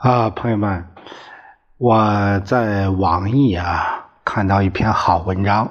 [0.00, 0.86] 啊，朋友们，
[1.76, 5.70] 我在网易啊看到一篇好文章，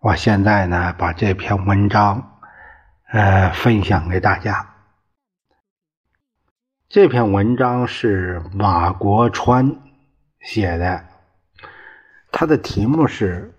[0.00, 2.38] 我现在呢把这篇文章
[3.12, 4.73] 呃分享给大家。
[6.90, 9.78] 这篇文章是马国川
[10.40, 11.04] 写的，
[12.30, 13.52] 他的题目是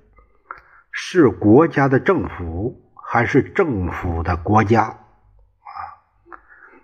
[0.92, 5.68] “是国家的政府还是政府的国家”，啊，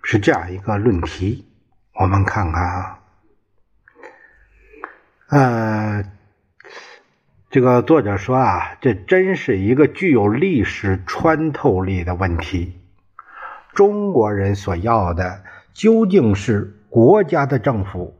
[0.02, 1.48] 是这样一个论题。
[1.94, 2.98] 我们看看啊，
[5.28, 6.04] 呃，
[7.50, 12.78] 这个作者说啊，这真是一个具有历史穿透力的问题。
[13.72, 18.14] 中国人所要的究竟是国家的政府，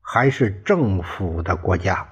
[0.00, 2.06] 还是政府的国家？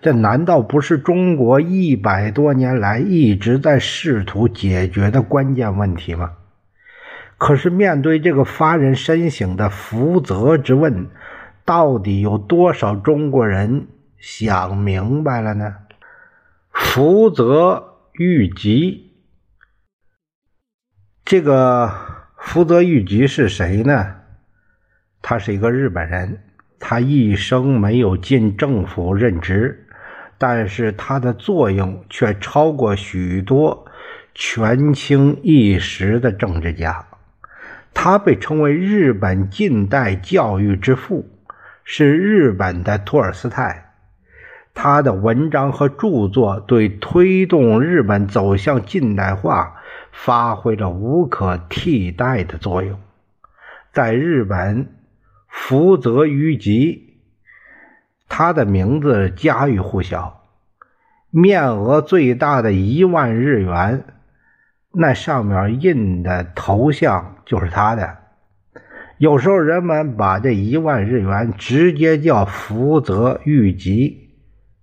[0.00, 6.32] 这难道不是中国一百多年来一直在试图解决的关键问题吗？
[7.38, 11.08] 可是，面对这个发人深省的福泽之问，
[11.64, 13.86] 到底有多少中国人
[14.18, 15.76] 想明白了呢？
[16.70, 19.12] 福泽谕吉，
[21.24, 21.90] 这个
[22.40, 24.16] 福泽谕吉是谁呢？
[25.22, 26.40] 他是一个日本人，
[26.80, 29.86] 他一生没有进政府任职，
[30.38, 33.86] 但是他的作用却超过许多
[34.34, 37.04] 权倾一时的政治家。
[37.92, 41.28] 他被称为日本近代教育之父，
[41.84, 43.92] 是日本的托尔斯泰。
[44.72, 49.76] 他的文章和著作对推动日本走向近代化
[50.12, 52.98] 发挥了无可替代的作用。
[53.92, 54.88] 在日本，
[55.48, 57.18] 福泽谕吉，
[58.28, 60.44] 他的名字家喻户晓，
[61.30, 64.04] 面额最大的一万日元。
[64.92, 68.18] 那上面印的头像就是他的。
[69.18, 74.30] 有时候人们把这一万日元直接叫福泽谕吉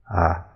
[0.04, 0.47] 啊。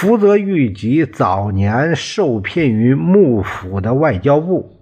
[0.00, 4.76] 福泽谕吉早年受聘于幕府的外交部，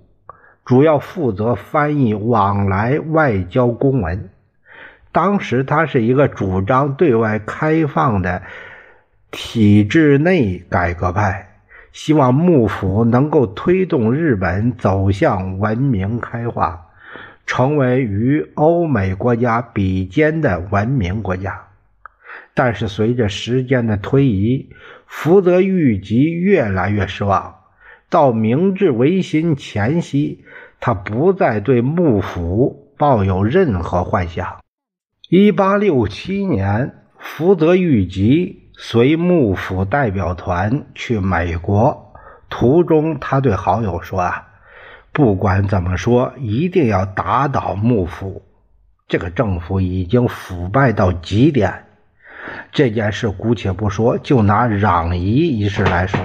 [0.63, 4.29] 主要负责翻译往来外交公文。
[5.13, 8.43] 当时他是一个主张对外开放的
[9.31, 11.49] 体制内改革派。
[11.95, 16.89] 希望幕府能够推动日本走向文明开化，
[17.47, 21.66] 成为与欧美国家比肩的文明国家。
[22.57, 24.71] 但是随着时间的推移，
[25.07, 27.57] 福泽谕吉越来越失望。
[28.09, 30.43] 到明治维新前夕，
[30.81, 34.61] 他不再对幕府抱有任何幻想。
[35.29, 38.63] 一八六七年，福泽谕吉。
[38.79, 42.13] 随幕府代表团去美国，
[42.51, 44.49] 途中他对好友说：“啊，
[45.13, 48.43] 不管怎么说，一定要打倒幕府。
[49.09, 51.86] 这个政府已经腐败到极点。
[52.73, 56.19] 这件事姑且不说，就拿攘夷一事来说，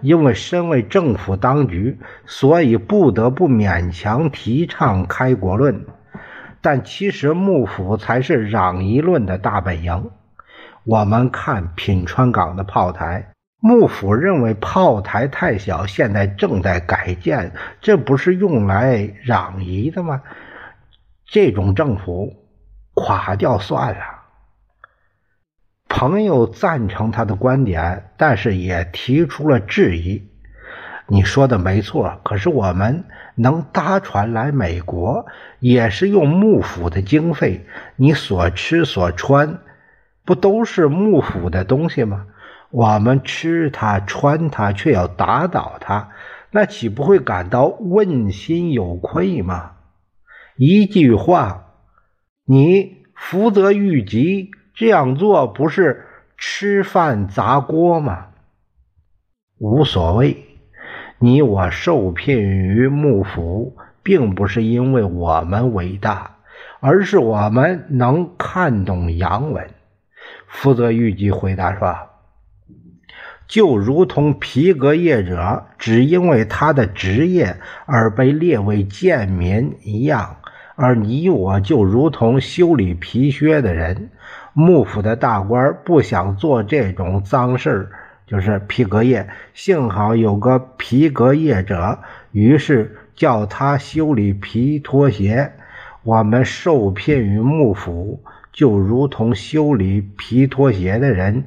[0.00, 5.84] 因为身为政府当局，所以不得不勉强提倡开国论。
[6.60, 10.10] 但其实幕府才是攘夷论的大本营。”
[10.84, 13.28] 我们看品川港的炮台，
[13.60, 20.22] 幕府认为炮台太小，现在正在改建，这不是用来攘夷的吗？
[21.24, 22.32] 这种政府
[22.94, 24.21] 垮掉算了。
[25.94, 30.26] 朋友赞成他的观点，但是也提出了质疑。
[31.06, 33.04] 你说的没错，可是我们
[33.34, 35.26] 能搭船来美国，
[35.60, 37.66] 也是用幕府的经费，
[37.96, 39.58] 你所吃所穿。
[40.24, 42.24] 不都是幕府的东西吗？
[42.70, 46.08] 我们吃它穿它，却要打倒它，
[46.50, 49.72] 那岂不会感到问心有愧吗？
[50.56, 51.66] 一句话，
[52.46, 54.50] 你福泽谕吉
[54.82, 56.06] 这样做不是
[56.36, 58.30] 吃饭砸锅吗？
[59.58, 60.36] 无所谓，
[61.20, 66.38] 你我受聘于幕府，并不是因为我们伟大，
[66.80, 69.70] 而是我们能看懂洋文。
[70.48, 71.96] 福泽谕吉回答说
[73.46, 77.56] ：“就如同皮革业者只因为他的职业
[77.86, 80.38] 而被列为贱民一样，
[80.74, 84.10] 而你我就如同修理皮靴的人。
[84.54, 87.90] 幕府的大官不想做这种脏事
[88.26, 89.28] 就是皮革业。
[89.54, 91.98] 幸好有个皮革业者，
[92.32, 95.52] 于是叫他修理皮拖鞋。
[96.02, 98.22] 我们受聘于幕府，
[98.52, 101.44] 就如同修理皮拖鞋的人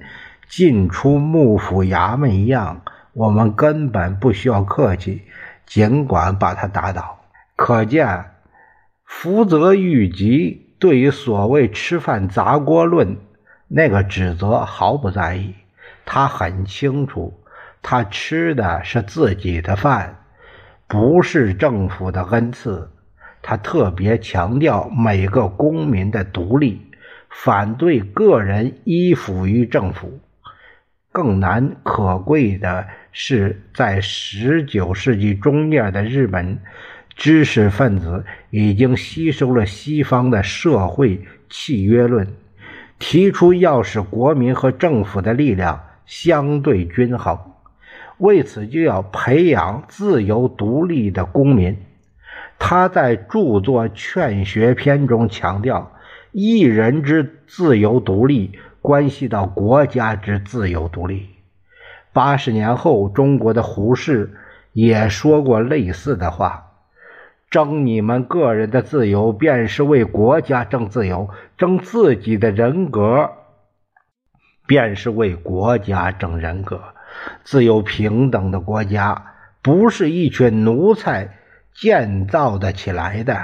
[0.47, 2.81] 进出幕府衙门一样，
[3.13, 5.23] 我们根本不需要客气，
[5.65, 7.19] 尽管把他打倒。
[7.55, 8.25] 可见，
[9.03, 13.17] 福泽谕吉对于所谓“吃饭砸锅论”
[13.67, 15.55] 那个指责毫不在意。
[16.05, 17.33] 他很清楚，
[17.81, 20.19] 他吃的是自己的饭，
[20.87, 22.91] 不是政府的恩赐。
[23.41, 26.79] 他特别强调每个公民的独立，
[27.31, 30.19] 反对个人依附于政府。
[31.11, 36.59] 更难可贵的是，在十九世纪中叶的日本，
[37.15, 42.27] 知识分子已经吸收了西方的社会契约论，
[42.99, 47.39] 提出要使国民和政府的力量相对均衡，
[48.17, 51.77] 为此就要培养自由独立的公民。
[52.59, 55.93] 他在著作《劝学篇》中强调，
[56.31, 58.51] 一人之自由独立
[58.81, 61.27] 关系到国家之自由独立。
[62.13, 64.33] 八十年后，中国的胡适
[64.71, 66.64] 也说过类似的话
[67.55, 73.31] ：“争你们个人的自由，便是为国家争自由；争自己的人格，
[74.67, 76.83] 便是为国家争人格。
[77.45, 81.37] 自由平等的国家，不是一群奴才。”
[81.77, 83.37] 建造的起来的。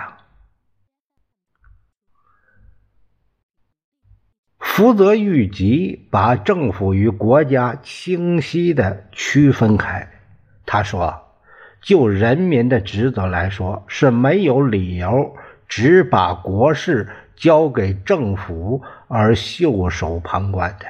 [4.58, 10.10] 福泽谕吉把政府与国家清晰的区分开。
[10.66, 11.22] 他说
[11.82, 15.36] ：“就人民的职责来说，是没有理由
[15.68, 20.86] 只把国事交给政府而袖手旁观的。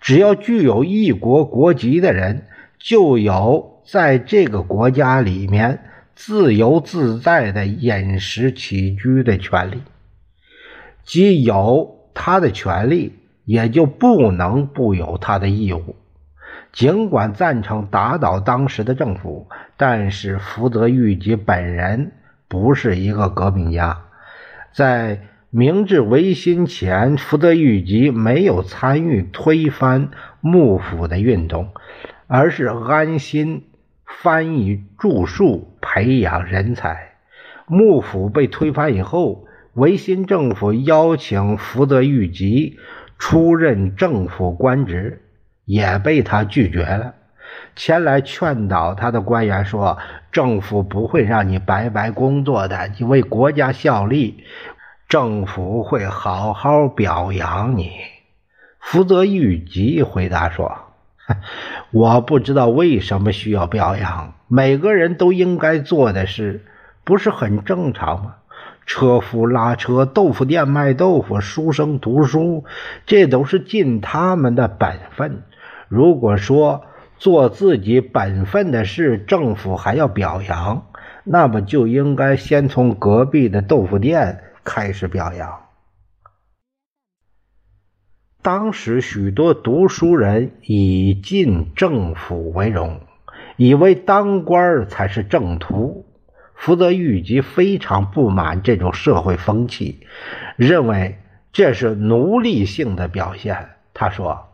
[0.00, 2.46] 只要具有一国国籍的人，
[2.78, 9.80] 就有在这个国家里面。”自由自在的饮食起居的权利，
[11.02, 13.14] 即有他的权利，
[13.46, 15.96] 也就不能不有他的义务。
[16.72, 22.12] 尽管赞成打倒当时的政府，但是福泽谕吉本人
[22.48, 24.02] 不是一个革命家。
[24.72, 25.20] 在
[25.50, 31.70] 明治维新前，福泽谕吉没有参与推翻幕府的运动，
[32.26, 33.64] 而是安心。
[34.22, 37.12] 翻译著述，培养人才。
[37.66, 42.76] 幕府被推翻以后，维新政府邀请福泽谕吉
[43.18, 45.22] 出任政府官职，
[45.64, 47.14] 也被他拒绝了。
[47.76, 49.98] 前来劝导他的官员说
[50.32, 54.44] ：“政府不会让你白白工作的，你为国家效力，
[55.08, 57.90] 政府会好好表扬你。”
[58.80, 60.72] 福泽谕吉回答说。
[61.92, 64.34] 我不知道为什么需要表扬。
[64.48, 66.66] 每个人都应该做的事，
[67.04, 68.34] 不是很正常吗？
[68.84, 72.64] 车夫拉车，豆腐店卖豆腐，书生读书，
[73.06, 75.44] 这都是尽他们的本分。
[75.90, 76.84] 如果说
[77.18, 80.86] 做自己本分的事，政府还要表扬，
[81.24, 85.62] 那么就应该先从隔壁的豆腐店开始表扬。
[88.40, 93.00] 当时许多读书人以进政府为荣，
[93.56, 96.06] 以为当官才是正途。
[96.54, 100.06] 福泽谕吉非常不满这种社会风气，
[100.54, 101.18] 认为
[101.52, 103.70] 这是奴隶性的表现。
[103.92, 104.49] 他说：“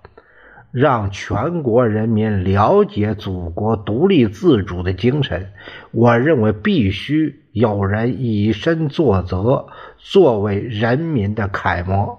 [0.79, 5.53] 让全国人民了解祖国独立自主的精神，
[5.91, 12.19] 我认为必须有人以身作则，作为人民的楷模。”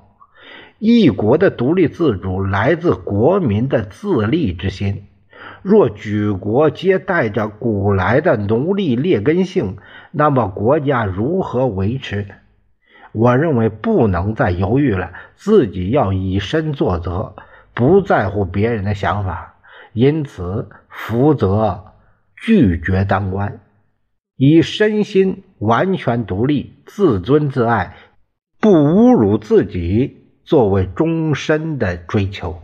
[0.79, 5.03] 一国的独立自主来自国民的自立之心。
[5.61, 9.77] 若举国皆带着古来的奴隶劣根性，
[10.09, 12.25] 那么国家如何维持？
[13.11, 17.35] 我认为不能再犹豫了，自己要以身作则，
[17.77, 19.53] 不在乎别人的想法。
[19.93, 21.93] 因此，福泽
[22.35, 23.59] 拒绝当官，
[24.35, 27.95] 以身心完全独立、自尊自爱，
[28.59, 30.23] 不侮辱自己。
[30.43, 32.61] 作为终身的追求，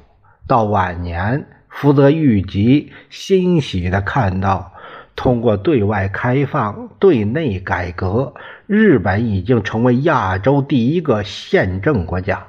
[0.47, 4.71] 到晚年，福泽谕吉欣喜地看到，
[5.17, 8.35] 通过对外开放、对内改革，
[8.67, 12.47] 日本已经成为亚洲第一个宪政国家，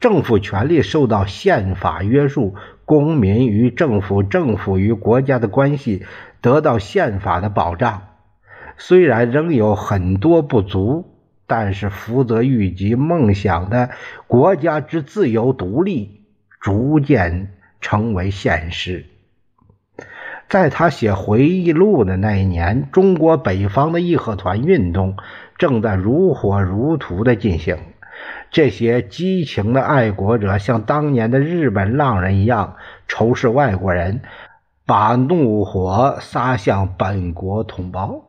[0.00, 6.04] 政府权力受到宪法约束，公民与政府、政府与国家的关系
[6.40, 8.02] 得到宪法的保障，
[8.76, 11.12] 虽然仍有很多不足。
[11.48, 13.90] 但是福泽谕吉梦想的
[14.26, 16.22] 国家之自由独立
[16.60, 19.06] 逐渐成为现实。
[20.48, 25.16] 在他写回忆录的那一年，中国北方的义和团运动
[25.56, 27.78] 正在如火如荼的进行。
[28.50, 32.76] 这些激情的爱国者像当年的日本浪人一样
[33.08, 34.20] 仇视外国人，
[34.86, 38.22] 把怒火撒向本国同胞。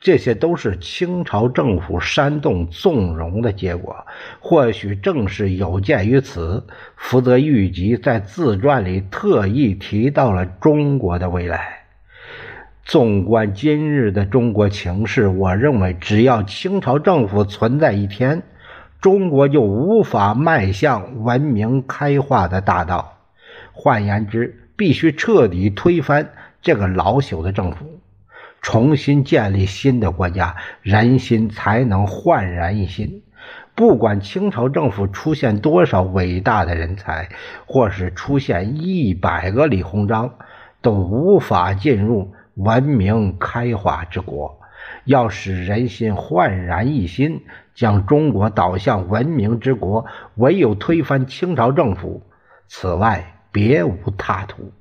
[0.00, 4.04] 这些都是清朝政府煽动纵容的结果。
[4.40, 11.84] 或许正是有鉴于此，福泽谕吉在自传里特意提到了中国的未来。
[12.84, 18.42] 纵观今日的中国情势，我认为，只要清朝政府存在一天，
[19.02, 23.18] 中国就无法迈向文明开化的大道。
[23.72, 26.30] 换言之，必须彻底推翻
[26.60, 28.00] 这个老朽的政府。
[28.60, 33.24] 重新建立新的国家，人心才能焕然一新。
[33.74, 37.28] 不管清朝政府出现多少伟大的人才，
[37.66, 40.34] 或是出现一百个李鸿章，
[40.80, 44.60] 都无法进入文明开化之国。
[45.04, 47.42] 要使人心焕然一新，
[47.74, 52.22] 将中国导向文明之国，唯有推翻清朝政府，
[52.68, 54.72] 此外别无他途。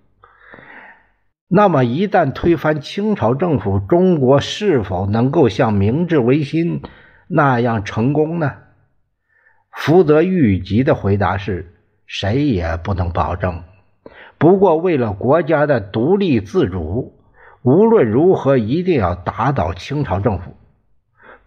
[1.47, 6.81] 那么，一旦推翻清朝政府，中国是否能够像明治维新
[7.27, 8.53] 那样成功呢？
[9.71, 11.73] 福泽谕吉的回答是：
[12.05, 13.63] 谁也不能保证。
[14.37, 17.19] 不过，为了国家的独立自主，
[17.63, 20.55] 无论如何一定要打倒清朝政府。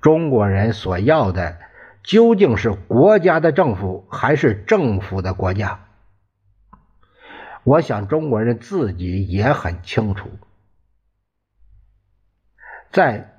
[0.05, 1.57] 中国人所要的
[2.03, 5.81] 究竟是国家的政府，还是政府的国家？
[7.63, 10.29] 我想中国人自己也很清楚，
[12.91, 13.33] 在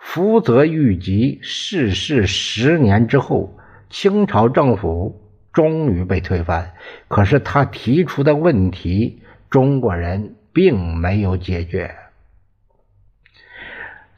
[0.00, 3.58] 福泽谕吉逝世十年之后，
[3.90, 5.20] 清朝政府
[5.52, 6.72] 终于被推翻。
[7.08, 11.94] 可是他提出的问题，中国人并没有解决。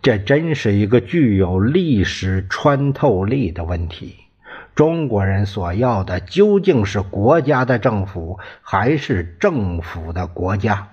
[0.07, 4.15] 这真是一个具有历史穿透力的问题。
[4.73, 10.91] 中国人所要的究竟是国家的政府，还是政府的国家？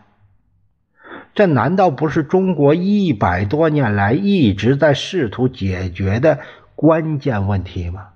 [1.35, 6.39] 这难道不是中国一百多年来一直在试图解决的
[6.73, 8.07] 关键问题吗？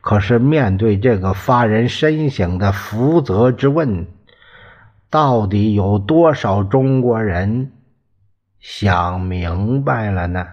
[0.00, 4.06] 可是面对这个发人深省的福泽之问，
[5.10, 7.72] 到底有多少中国人
[8.66, 10.46] 想明白了呢？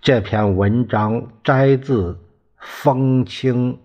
[0.00, 2.16] 这篇文章摘自。
[2.64, 3.80] 风清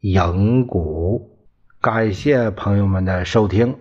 [0.00, 1.38] 影谷，
[1.80, 3.78] 感谢朋友们的收听。